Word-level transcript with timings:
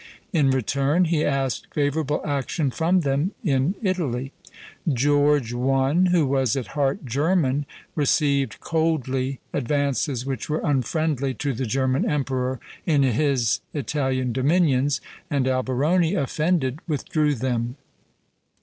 In 0.33 0.49
return, 0.49 1.05
he 1.05 1.23
asked 1.23 1.71
favorable 1.75 2.23
action 2.25 2.71
from 2.71 3.01
them 3.01 3.33
in 3.43 3.75
Italy. 3.83 4.31
George 4.91 5.53
I., 5.53 5.91
who 6.09 6.25
was 6.25 6.55
at 6.55 6.69
heart 6.73 7.05
German, 7.05 7.67
received 7.93 8.59
coldly 8.61 9.41
advances 9.53 10.25
which 10.25 10.49
were 10.49 10.61
unfriendly 10.63 11.35
to 11.35 11.53
the 11.53 11.67
German 11.67 12.09
emperor 12.09 12.59
in 12.83 13.03
his 13.03 13.59
Italian 13.75 14.33
dominions; 14.33 15.01
and 15.29 15.47
Alberoni, 15.47 16.15
offended, 16.15 16.79
withdrew 16.87 17.35
them. 17.35 17.75